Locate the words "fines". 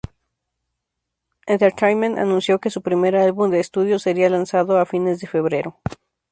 4.87-5.19